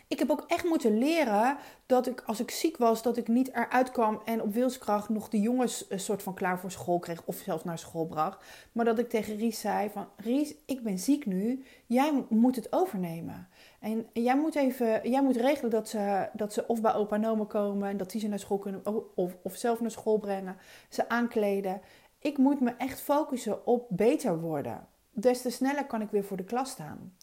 Ik 0.07 0.19
heb 0.19 0.29
ook 0.29 0.43
echt 0.47 0.63
moeten 0.63 0.97
leren 0.97 1.57
dat 1.85 2.07
ik 2.07 2.23
als 2.25 2.39
ik 2.39 2.51
ziek 2.51 2.77
was, 2.77 3.01
dat 3.01 3.17
ik 3.17 3.27
niet 3.27 3.53
eruit 3.53 3.91
kwam 3.91 4.21
en 4.25 4.41
op 4.41 4.53
wilskracht 4.53 5.09
nog 5.09 5.29
de 5.29 5.39
jongens 5.39 5.85
een 5.89 5.99
soort 5.99 6.23
van 6.23 6.33
klaar 6.33 6.59
voor 6.59 6.71
school 6.71 6.99
kreeg 6.99 7.21
of 7.25 7.35
zelfs 7.35 7.63
naar 7.63 7.77
school 7.79 8.05
bracht. 8.05 8.45
Maar 8.71 8.85
dat 8.85 8.99
ik 8.99 9.09
tegen 9.09 9.37
Ries 9.37 9.59
zei 9.59 9.89
van 9.89 10.07
Ries, 10.17 10.55
ik 10.65 10.83
ben 10.83 10.99
ziek 10.99 11.25
nu, 11.25 11.63
jij 11.85 12.25
moet 12.29 12.55
het 12.55 12.73
overnemen. 12.73 13.47
En 13.79 14.07
jij 14.13 14.37
moet 14.37 14.55
even, 14.55 15.09
jij 15.09 15.23
moet 15.23 15.35
regelen 15.35 15.71
dat 15.71 15.89
ze, 15.89 16.29
dat 16.33 16.53
ze 16.53 16.67
of 16.67 16.81
bij 16.81 16.93
opa 16.93 17.21
en 17.21 17.47
komen 17.47 17.89
en 17.89 17.97
dat 17.97 18.11
die 18.11 18.21
ze 18.21 18.27
naar 18.27 18.39
school 18.39 18.57
kunnen 18.57 18.81
of, 19.15 19.35
of 19.41 19.55
zelf 19.55 19.79
naar 19.79 19.91
school 19.91 20.17
brengen, 20.17 20.57
ze 20.89 21.09
aankleden. 21.09 21.81
Ik 22.19 22.37
moet 22.37 22.59
me 22.59 22.73
echt 22.77 23.01
focussen 23.01 23.65
op 23.65 23.85
beter 23.89 24.39
worden. 24.39 24.87
Des 25.11 25.41
te 25.41 25.49
sneller 25.49 25.85
kan 25.85 26.01
ik 26.01 26.09
weer 26.09 26.23
voor 26.23 26.37
de 26.37 26.43
klas 26.43 26.69
staan. 26.69 27.17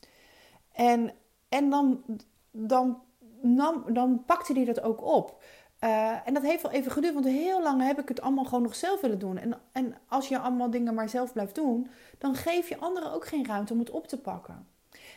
En, 0.73 1.13
en 1.49 1.71
dan 1.71 2.05
dan, 2.51 3.03
nam, 3.41 3.85
dan 3.93 4.23
pakte 4.27 4.53
hij 4.53 4.65
dat 4.65 4.81
ook 4.81 5.05
op. 5.05 5.43
Uh, 5.85 6.27
en 6.27 6.35
dat 6.35 6.43
heeft 6.43 6.63
wel 6.63 6.73
even 6.73 6.93
geduurd, 6.93 7.15
want 7.15 7.27
heel 7.27 7.63
lang 7.63 7.83
heb 7.83 8.01
ik 8.01 8.09
het 8.09 8.21
allemaal 8.21 8.45
gewoon 8.45 8.63
nog 8.63 8.75
zelf 8.75 9.01
willen 9.01 9.19
doen. 9.19 9.39
En, 9.39 9.61
en 9.73 9.95
als 10.09 10.29
je 10.29 10.39
allemaal 10.39 10.71
dingen 10.71 10.95
maar 10.95 11.09
zelf 11.09 11.33
blijft 11.33 11.55
doen, 11.55 11.91
dan 12.19 12.35
geef 12.35 12.69
je 12.69 12.79
anderen 12.79 13.13
ook 13.13 13.27
geen 13.27 13.47
ruimte 13.47 13.73
om 13.73 13.79
het 13.79 13.91
op 13.91 14.07
te 14.07 14.21
pakken. 14.21 14.67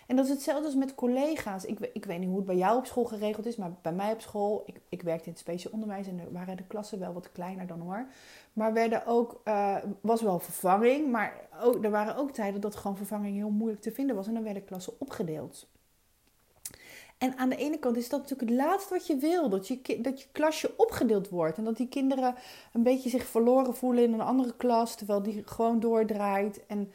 En 0.08 0.16
dat 0.16 0.26
is 0.26 0.32
hetzelfde 0.32 0.66
als 0.66 0.76
met 0.76 0.96
collega's. 0.96 1.66
Ik, 1.66 1.80
ik 1.94 2.06
weet 2.06 2.20
niet 2.20 2.28
hoe 2.28 2.38
het 2.38 2.46
bij 2.46 2.56
jou 2.56 2.78
op 2.78 2.86
school 2.86 3.06
geregeld 3.06 3.46
is, 3.46 3.56
maar 3.56 3.72
bij 3.82 3.94
mij 3.94 4.12
op 4.12 4.22
school, 4.22 4.64
ik, 4.66 4.82
ik 4.90 5.02
werkte 5.02 5.26
in 5.26 5.32
het 5.32 5.42
speciaal 5.42 5.74
onderwijs 5.74 6.08
en 6.08 6.20
er 6.20 6.32
waren 6.32 6.58
de 6.58 6.68
klassen 6.68 7.00
wel 7.00 7.14
wat 7.14 7.32
kleiner 7.32 7.68
dan 7.68 7.80
hoor. 7.80 8.06
Maar 8.54 8.74
werden 8.74 9.06
ook, 9.06 9.42
uh, 9.46 9.78
was 10.02 10.22
wel 10.22 10.40
vervanging, 10.40 11.12
maar 11.12 11.34
ook, 11.62 11.84
er 11.84 11.92
waren 11.92 12.16
ook 12.16 12.32
tijden 12.32 12.62
dat 12.62 12.76
gewoon 12.76 12.98
vervanging 12.98 13.36
heel 13.36 13.50
moeilijk 13.50 13.82
te 13.82 13.92
vinden 13.92 14.16
was 14.16 14.28
en 14.28 14.34
dan 14.34 14.44
werden 14.44 14.66
klassen 14.66 14.94
opgedeeld. 15.00 15.68
En 17.24 17.38
aan 17.38 17.50
de 17.50 17.56
ene 17.56 17.78
kant 17.78 17.98
is 17.98 18.10
dat 18.10 18.22
natuurlijk 18.22 18.50
het 18.50 18.60
laatste 18.60 18.94
wat 18.94 19.08
je 19.08 19.16
wil. 19.16 19.50
Dat 19.50 19.68
je, 19.68 20.02
dat 20.02 20.22
je 20.22 20.28
klasje 20.32 20.74
opgedeeld 20.78 21.30
wordt. 21.30 21.58
En 21.58 21.64
dat 21.64 21.78
die 21.78 21.88
kinderen 21.88 22.36
een 22.74 22.84
beetje 22.84 23.10
zich 23.10 23.26
verloren 23.26 23.76
voelen 23.76 24.04
in 24.04 24.14
een 24.14 24.22
andere 24.22 24.54
klas. 24.58 24.96
Terwijl 24.96 25.24
die 25.24 25.44
gewoon 25.46 25.80
doordraait. 25.80 26.66
En, 26.66 26.92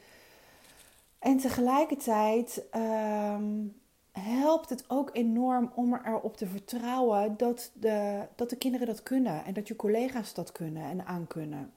en 1.18 1.36
tegelijkertijd 1.36 2.64
um, 2.76 3.74
helpt 4.12 4.68
het 4.68 4.84
ook 4.88 5.10
enorm 5.12 5.72
om 5.74 5.94
erop 5.94 6.36
te 6.36 6.46
vertrouwen 6.46 7.36
dat 7.36 7.70
de, 7.74 8.26
dat 8.34 8.50
de 8.50 8.56
kinderen 8.56 8.86
dat 8.86 9.02
kunnen. 9.02 9.44
En 9.44 9.54
dat 9.54 9.68
je 9.68 9.76
collega's 9.76 10.34
dat 10.34 10.52
kunnen 10.52 10.82
en 10.82 11.06
aankunnen. 11.06 11.72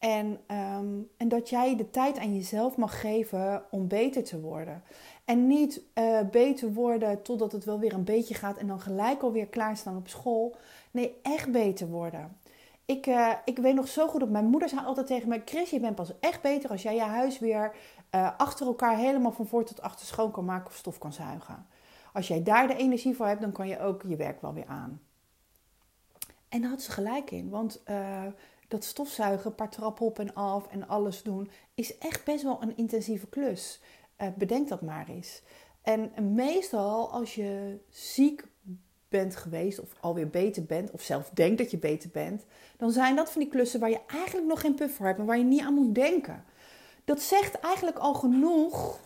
En, 0.00 0.26
um, 0.26 1.10
en 1.16 1.28
dat 1.28 1.48
jij 1.48 1.76
de 1.76 1.90
tijd 1.90 2.18
aan 2.18 2.34
jezelf 2.34 2.76
mag 2.76 3.00
geven 3.00 3.62
om 3.70 3.88
beter 3.88 4.24
te 4.24 4.40
worden. 4.40 4.82
En 5.24 5.46
niet 5.46 5.82
uh, 5.94 6.20
beter 6.30 6.72
worden 6.72 7.22
totdat 7.22 7.52
het 7.52 7.64
wel 7.64 7.78
weer 7.78 7.92
een 7.92 8.04
beetje 8.04 8.34
gaat 8.34 8.56
en 8.56 8.66
dan 8.66 8.80
gelijk 8.80 9.22
alweer 9.22 9.46
klaarstaan 9.46 9.96
op 9.96 10.08
school. 10.08 10.56
Nee, 10.90 11.18
echt 11.22 11.52
beter 11.52 11.88
worden. 11.88 12.38
Ik, 12.84 13.06
uh, 13.06 13.32
ik 13.44 13.58
weet 13.58 13.74
nog 13.74 13.88
zo 13.88 14.08
goed 14.08 14.20
dat 14.20 14.28
mijn 14.28 14.46
moeder 14.46 14.68
zei 14.68 14.84
altijd 14.84 15.06
tegen 15.06 15.28
mij: 15.28 15.42
Chris, 15.44 15.70
je 15.70 15.80
bent 15.80 15.94
pas 15.94 16.18
echt 16.20 16.42
beter 16.42 16.70
als 16.70 16.82
jij 16.82 16.94
je 16.94 17.00
huis 17.00 17.38
weer 17.38 17.74
uh, 18.14 18.30
achter 18.36 18.66
elkaar 18.66 18.96
helemaal 18.96 19.32
van 19.32 19.46
voor 19.46 19.64
tot 19.64 19.82
achter 19.82 20.06
schoon 20.06 20.30
kan 20.30 20.44
maken 20.44 20.66
of 20.66 20.76
stof 20.76 20.98
kan 20.98 21.12
zuigen. 21.12 21.66
Als 22.12 22.28
jij 22.28 22.42
daar 22.42 22.66
de 22.66 22.76
energie 22.76 23.16
voor 23.16 23.26
hebt, 23.26 23.40
dan 23.40 23.52
kan 23.52 23.68
je 23.68 23.80
ook 23.80 24.02
je 24.06 24.16
werk 24.16 24.40
wel 24.40 24.54
weer 24.54 24.66
aan. 24.66 25.00
En 26.48 26.60
daar 26.60 26.70
had 26.70 26.82
ze 26.82 26.90
gelijk 26.90 27.30
in, 27.30 27.48
want 27.48 27.82
dat 28.70 28.84
stofzuigen, 28.84 29.54
paar 29.54 29.70
trappen 29.70 30.06
op 30.06 30.18
en 30.18 30.34
af 30.34 30.66
en 30.68 30.88
alles 30.88 31.22
doen, 31.22 31.50
is 31.74 31.98
echt 31.98 32.24
best 32.24 32.42
wel 32.42 32.62
een 32.62 32.76
intensieve 32.76 33.26
klus. 33.26 33.80
Uh, 34.22 34.28
bedenk 34.38 34.68
dat 34.68 34.80
maar 34.80 35.08
eens. 35.08 35.42
En 35.82 36.34
meestal 36.34 37.12
als 37.12 37.34
je 37.34 37.78
ziek 37.88 38.44
bent 39.08 39.36
geweest, 39.36 39.80
of 39.80 39.92
alweer 40.00 40.28
beter 40.28 40.64
bent, 40.64 40.90
of 40.90 41.02
zelf 41.02 41.30
denkt 41.30 41.58
dat 41.58 41.70
je 41.70 41.78
beter 41.78 42.10
bent, 42.10 42.44
dan 42.76 42.90
zijn 42.90 43.16
dat 43.16 43.30
van 43.30 43.40
die 43.40 43.50
klussen 43.50 43.80
waar 43.80 43.90
je 43.90 44.00
eigenlijk 44.06 44.46
nog 44.46 44.60
geen 44.60 44.74
puff 44.74 44.96
voor 44.96 45.06
hebt, 45.06 45.18
maar 45.18 45.26
waar 45.26 45.38
je 45.38 45.44
niet 45.44 45.62
aan 45.62 45.74
moet 45.74 45.94
denken. 45.94 46.44
Dat 47.04 47.20
zegt 47.20 47.60
eigenlijk 47.60 47.98
al 47.98 48.14
genoeg 48.14 48.98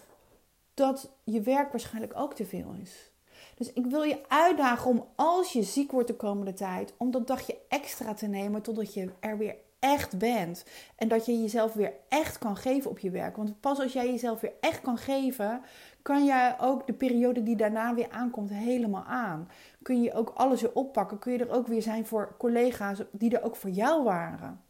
dat 0.75 1.11
je 1.25 1.41
werk 1.41 1.71
waarschijnlijk 1.71 2.17
ook 2.17 2.35
te 2.35 2.47
veel 2.47 2.75
is. 2.83 3.11
Dus 3.55 3.73
ik 3.73 3.87
wil 3.87 4.03
je 4.03 4.29
uitdagen 4.29 4.91
om 4.91 5.07
als 5.15 5.53
je 5.53 5.63
ziek 5.63 5.91
wordt 5.93 6.09
de 6.09 6.17
komende 6.17 6.53
tijd, 6.53 6.95
om 6.97 7.11
dat 7.11 7.27
dagje 7.27 7.59
extra 7.69 8.15
te 8.15 8.27
nemen 8.27 8.63
totdat 8.63 8.95
je 8.95 9.11
er 9.21 9.39
weer 9.39 9.57
echt 9.79 10.19
bent. 10.19 10.65
En 10.97 11.09
dat 11.09 11.27
je 11.27 11.41
jezelf 11.41 11.73
weer 11.73 11.93
echt 12.09 12.39
kan 12.39 12.57
geven 12.57 12.91
op 12.91 12.99
je 12.99 13.11
werk. 13.11 13.37
Want 13.37 13.61
pas 13.61 13.81
als 13.81 13.93
jij 13.93 14.11
jezelf 14.11 14.41
weer 14.41 14.53
echt 14.61 14.81
kan 14.81 14.99
geven, 14.99 15.61
kan 16.03 16.25
jij 16.25 16.57
ook 16.61 16.87
de 16.87 16.93
periode 16.93 17.43
die 17.43 17.57
daarna 17.57 17.95
weer 17.95 18.11
aankomt 18.11 18.51
helemaal 18.51 19.05
aan. 19.05 19.49
Kun 19.83 20.03
je 20.03 20.13
ook 20.13 20.33
alles 20.35 20.61
weer 20.61 20.75
oppakken. 20.75 21.19
Kun 21.19 21.33
je 21.33 21.39
er 21.39 21.51
ook 21.51 21.67
weer 21.67 21.83
zijn 21.83 22.07
voor 22.07 22.35
collega's 22.39 23.03
die 23.11 23.37
er 23.37 23.45
ook 23.45 23.57
voor 23.57 23.71
jou 23.71 24.05
waren. 24.05 24.61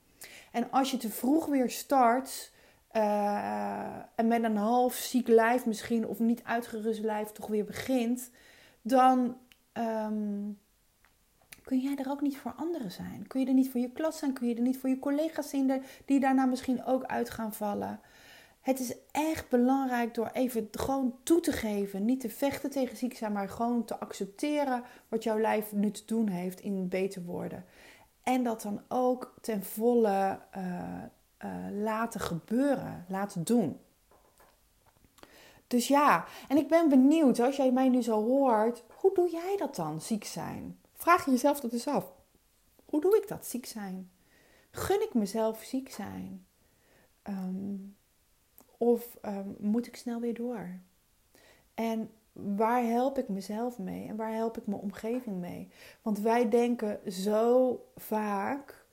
En 0.53 0.71
als 0.71 0.91
je 0.91 0.97
te 0.97 1.11
vroeg 1.11 1.47
weer 1.47 1.71
start. 1.71 2.53
Uh, 2.97 3.97
en 4.15 4.27
met 4.27 4.45
een 4.45 4.57
half 4.57 4.95
ziek 4.95 5.29
lijf 5.29 5.67
misschien, 5.67 6.07
of 6.07 6.19
niet 6.19 6.45
uitgerust 6.45 7.01
lijf, 7.01 7.29
toch 7.29 7.47
weer 7.47 7.65
begint, 7.65 8.31
dan 8.85 9.37
um, 9.73 10.59
kun 11.63 11.79
jij 11.79 11.97
er 11.97 12.11
ook 12.11 12.21
niet 12.21 12.37
voor 12.37 12.53
anderen 12.57 12.91
zijn. 12.91 13.27
Kun 13.27 13.41
je 13.41 13.47
er 13.47 13.55
niet 13.55 13.71
voor 13.71 13.81
je 13.81 13.91
klas 13.91 14.19
zijn, 14.19 14.33
kun 14.33 14.49
je 14.49 14.55
er 14.55 14.63
niet 14.63 14.79
voor 14.79 14.89
je 14.89 14.99
collega's 14.99 15.49
zijn 15.49 15.83
die 16.05 16.21
daarna 16.21 16.45
misschien 16.45 16.85
ook 16.85 17.05
uit 17.05 17.31
gaan 17.31 17.53
vallen. 17.53 18.01
Het 18.61 18.81
is 18.81 18.95
echt 19.11 19.49
belangrijk 19.49 20.15
door 20.15 20.31
even 20.33 20.69
gewoon 20.71 21.15
toe 21.23 21.41
te 21.41 21.53
geven. 21.53 22.05
Niet 22.05 22.21
te 22.21 22.31
vechten 22.31 22.71
tegen 22.71 22.97
ziek 22.97 23.17
zijn, 23.17 23.33
maar 23.33 23.49
gewoon 23.49 23.85
te 23.85 23.99
accepteren 23.99 24.83
wat 25.09 25.23
jouw 25.23 25.39
lijf 25.39 25.73
nu 25.73 25.91
te 25.91 26.03
doen 26.07 26.29
heeft 26.29 26.61
in 26.61 26.89
beter 26.89 27.25
worden. 27.25 27.65
En 28.23 28.43
dat 28.43 28.63
dan 28.63 28.81
ook 28.89 29.35
ten 29.41 29.63
volle 29.63 30.39
uh, 30.57 31.03
uh, 31.45 31.83
laten 31.83 32.21
gebeuren, 32.21 33.05
laten 33.09 33.45
doen. 33.45 33.79
Dus 35.75 35.89
ja, 35.89 36.25
en 36.49 36.57
ik 36.57 36.69
ben 36.69 36.89
benieuwd, 36.89 37.41
als 37.41 37.57
jij 37.57 37.73
mij 37.73 37.89
nu 37.89 38.03
zo 38.03 38.25
hoort, 38.25 38.83
hoe 38.95 39.15
doe 39.15 39.31
jij 39.31 39.57
dat 39.57 39.77
dan, 39.77 40.01
ziek 40.01 40.25
zijn? 40.25 40.79
Vraag 40.93 41.25
je 41.25 41.31
jezelf 41.31 41.61
dat 41.61 41.73
eens 41.73 41.87
af. 41.87 42.13
Hoe 42.85 43.01
doe 43.01 43.17
ik 43.17 43.29
dat, 43.29 43.47
ziek 43.47 43.67
zijn? 43.67 44.11
Gun 44.71 45.03
ik 45.03 45.15
mezelf 45.15 45.63
ziek 45.63 45.91
zijn? 45.91 46.47
Um, 47.29 47.97
of 48.79 49.19
um, 49.23 49.57
moet 49.59 49.87
ik 49.87 49.97
snel 49.97 50.21
weer 50.21 50.35
door? 50.35 50.69
En 51.75 52.11
waar 52.33 52.85
help 52.85 53.19
ik 53.19 53.29
mezelf 53.29 53.79
mee? 53.79 54.09
En 54.09 54.17
waar 54.17 54.33
help 54.33 54.57
ik 54.57 54.67
mijn 54.67 54.81
omgeving 54.81 55.37
mee? 55.37 55.69
Want 56.03 56.19
wij 56.19 56.49
denken 56.49 57.13
zo 57.13 57.79
vaak 57.97 58.87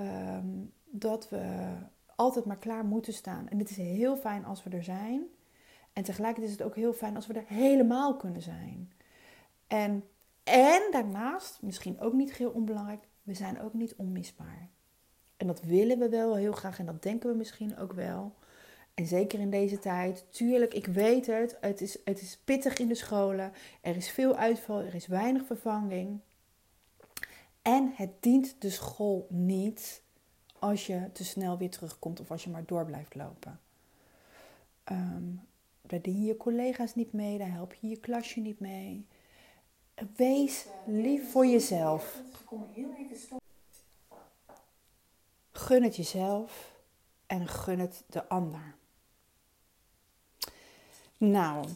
um, 0.00 0.72
dat 0.84 1.28
we 1.28 1.72
altijd 2.14 2.44
maar 2.44 2.58
klaar 2.58 2.84
moeten 2.84 3.12
staan. 3.12 3.48
En 3.48 3.58
het 3.58 3.70
is 3.70 3.76
heel 3.76 4.16
fijn 4.16 4.44
als 4.44 4.62
we 4.62 4.70
er 4.70 4.84
zijn. 4.84 5.28
En 5.92 6.02
tegelijkertijd 6.02 6.52
is 6.52 6.58
het 6.58 6.66
ook 6.66 6.76
heel 6.76 6.92
fijn 6.92 7.16
als 7.16 7.26
we 7.26 7.34
er 7.34 7.46
helemaal 7.46 8.16
kunnen 8.16 8.42
zijn. 8.42 8.92
En, 9.66 10.04
en 10.44 10.82
daarnaast, 10.90 11.62
misschien 11.62 12.00
ook 12.00 12.12
niet 12.12 12.32
heel 12.32 12.50
onbelangrijk, 12.50 13.08
we 13.22 13.34
zijn 13.34 13.60
ook 13.60 13.74
niet 13.74 13.94
onmisbaar. 13.96 14.68
En 15.36 15.46
dat 15.46 15.60
willen 15.60 15.98
we 15.98 16.08
wel 16.08 16.36
heel 16.36 16.52
graag 16.52 16.78
en 16.78 16.86
dat 16.86 17.02
denken 17.02 17.30
we 17.30 17.36
misschien 17.36 17.76
ook 17.76 17.92
wel. 17.92 18.34
En 18.94 19.06
zeker 19.06 19.40
in 19.40 19.50
deze 19.50 19.78
tijd, 19.78 20.26
tuurlijk, 20.30 20.74
ik 20.74 20.86
weet 20.86 21.26
het, 21.26 21.56
het 21.60 21.80
is, 21.80 21.98
het 22.04 22.20
is 22.20 22.38
pittig 22.44 22.78
in 22.78 22.88
de 22.88 22.94
scholen. 22.94 23.52
Er 23.80 23.96
is 23.96 24.10
veel 24.10 24.36
uitval, 24.36 24.80
er 24.80 24.94
is 24.94 25.06
weinig 25.06 25.46
vervanging. 25.46 26.20
En 27.62 27.92
het 27.94 28.10
dient 28.20 28.56
de 28.58 28.70
school 28.70 29.26
niet 29.30 30.02
als 30.58 30.86
je 30.86 31.10
te 31.12 31.24
snel 31.24 31.58
weer 31.58 31.70
terugkomt 31.70 32.20
of 32.20 32.30
als 32.30 32.44
je 32.44 32.50
maar 32.50 32.66
door 32.66 32.84
blijft 32.84 33.14
lopen. 33.14 33.60
Um, 34.90 35.40
daar 35.92 36.02
dien 36.02 36.24
je 36.24 36.36
collega's 36.36 36.94
niet 36.94 37.12
mee, 37.12 37.38
daar 37.38 37.52
help 37.52 37.74
je 37.74 37.88
je 37.88 37.96
klasje 37.96 38.40
niet 38.40 38.60
mee. 38.60 39.06
Wees 40.16 40.66
lief 40.86 41.30
voor 41.30 41.46
jezelf. 41.46 42.22
Gun 45.52 45.82
het 45.82 45.96
jezelf 45.96 46.80
en 47.26 47.48
gun 47.48 47.78
het 47.78 48.04
de 48.06 48.28
ander. 48.28 48.74
Nou, 51.16 51.66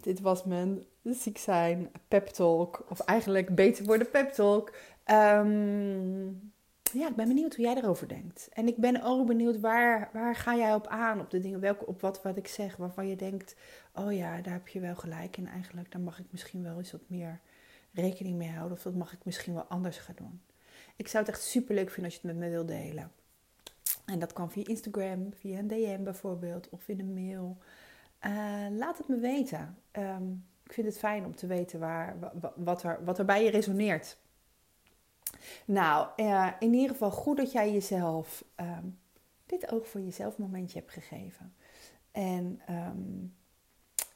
dit 0.00 0.20
was 0.20 0.44
mijn 0.44 0.84
ziek 1.02 1.38
zijn 1.38 1.90
pep 2.08 2.26
talk. 2.26 2.84
Of 2.88 3.00
eigenlijk 3.00 3.54
beter 3.54 3.84
worden 3.84 4.10
pep 4.10 4.32
talk. 4.32 4.74
Um, 5.06 6.53
ja, 6.94 7.08
ik 7.08 7.16
ben 7.16 7.28
benieuwd 7.28 7.54
hoe 7.56 7.64
jij 7.64 7.74
erover 7.74 8.08
denkt. 8.08 8.48
En 8.52 8.66
ik 8.66 8.76
ben 8.76 9.02
ook 9.02 9.26
benieuwd 9.26 9.60
waar, 9.60 10.10
waar 10.12 10.34
ga 10.34 10.56
jij 10.56 10.74
op 10.74 10.86
aan? 10.86 11.20
Op 11.20 11.30
de 11.30 11.40
dingen, 11.40 11.60
welke, 11.60 11.86
op 11.86 12.00
wat, 12.00 12.22
wat 12.22 12.36
ik 12.36 12.48
zeg, 12.48 12.76
waarvan 12.76 13.06
je 13.06 13.16
denkt: 13.16 13.56
oh 13.94 14.12
ja, 14.12 14.40
daar 14.40 14.52
heb 14.52 14.68
je 14.68 14.80
wel 14.80 14.94
gelijk 14.94 15.36
in 15.36 15.46
eigenlijk. 15.46 15.92
Daar 15.92 16.00
mag 16.00 16.18
ik 16.18 16.26
misschien 16.30 16.62
wel 16.62 16.78
eens 16.78 16.92
wat 16.92 17.08
meer 17.08 17.40
rekening 17.92 18.36
mee 18.36 18.50
houden. 18.50 18.76
Of 18.76 18.82
dat 18.82 18.94
mag 18.94 19.12
ik 19.12 19.24
misschien 19.24 19.54
wel 19.54 19.64
anders 19.64 19.98
gaan 19.98 20.14
doen. 20.14 20.40
Ik 20.96 21.08
zou 21.08 21.24
het 21.24 21.34
echt 21.34 21.42
super 21.42 21.74
leuk 21.74 21.90
vinden 21.90 22.04
als 22.04 22.14
je 22.14 22.28
het 22.28 22.36
met 22.36 22.44
me 22.44 22.50
wilt 22.50 22.68
delen. 22.68 23.12
En 24.04 24.18
dat 24.18 24.32
kan 24.32 24.50
via 24.50 24.66
Instagram, 24.66 25.32
via 25.34 25.58
een 25.58 25.68
DM 25.68 26.02
bijvoorbeeld, 26.02 26.68
of 26.68 26.88
in 26.88 27.00
een 27.00 27.14
mail. 27.14 27.58
Uh, 28.26 28.66
laat 28.70 28.98
het 28.98 29.08
me 29.08 29.18
weten. 29.18 29.78
Um, 29.92 30.44
ik 30.64 30.72
vind 30.72 30.86
het 30.86 30.98
fijn 30.98 31.24
om 31.24 31.34
te 31.34 31.46
weten 31.46 31.80
waar, 31.80 32.16
wat, 32.54 32.82
er, 32.82 33.04
wat 33.04 33.18
er 33.18 33.24
bij 33.24 33.44
je 33.44 33.50
resoneert. 33.50 34.16
Nou, 35.64 36.08
uh, 36.16 36.52
in 36.58 36.74
ieder 36.74 36.90
geval 36.90 37.10
goed 37.10 37.36
dat 37.36 37.52
jij 37.52 37.72
jezelf 37.72 38.44
um, 38.56 38.98
dit 39.46 39.72
ook 39.72 39.86
voor 39.86 40.00
jezelf 40.00 40.38
momentje 40.38 40.78
hebt 40.78 40.92
gegeven. 40.92 41.54
En 42.10 42.60
um, 42.70 43.34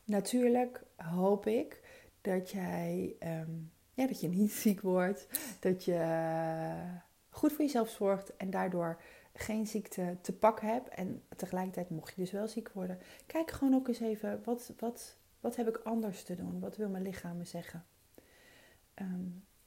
natuurlijk 0.05 0.83
hoop 0.97 1.47
ik 1.47 1.83
dat 2.21 2.51
jij, 2.51 3.17
um, 3.23 3.73
ja, 3.95 4.07
dat 4.07 4.21
je 4.21 4.29
niet 4.29 4.53
ziek 4.65 4.81
wordt, 4.81 5.29
dat 5.61 5.85
je 5.85 5.95
uh, 5.95 6.95
goed 7.29 7.53
voor 7.53 7.65
jezelf 7.65 7.89
zorgt 7.89 8.37
en 8.37 8.51
daardoor 8.51 9.01
geen 9.33 9.67
ziekte 9.67 10.17
te 10.21 10.33
pakken 10.33 10.69
hebt. 10.69 10.89
En 10.89 11.23
tegelijkertijd 11.37 11.91
mocht 11.91 12.15
je 12.15 12.21
dus 12.21 12.31
wel 12.31 12.49
ziek 12.49 12.71
worden. 12.73 12.99
Kijk 13.27 13.51
gewoon 13.51 13.75
ook 13.75 13.89
eens 13.89 14.01
even, 14.01 14.41
wat, 14.45 14.73
wat, 14.79 15.17
wat 15.41 15.57
heb 15.57 15.69
ik 15.69 15.77
anders 15.77 16.23
te 16.23 16.35
doen? 16.35 16.61
Wat 16.61 16.77
wil 16.77 16.89
mijn 16.89 17.03
lichaam 17.03 17.37
me 17.37 17.45
zeggen? 17.45 17.85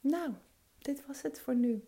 Nou, 0.00 0.32
dit 0.82 1.06
was 1.06 1.22
het 1.22 1.40
voor 1.40 1.54
nu. 1.54 1.84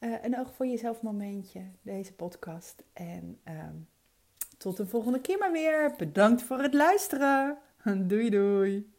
Uh, 0.00 0.24
een 0.24 0.38
oog 0.38 0.54
voor 0.54 0.66
jezelf 0.66 1.02
momentje, 1.02 1.62
deze 1.82 2.12
podcast. 2.12 2.84
En 2.92 3.38
um, 3.48 3.88
tot 4.58 4.76
de 4.76 4.86
volgende 4.86 5.20
keer 5.20 5.38
maar 5.38 5.52
weer. 5.52 5.94
Bedankt 5.96 6.42
voor 6.42 6.58
het 6.58 6.74
luisteren. 6.74 7.58
Doei 8.08 8.30
doei. 8.30 8.97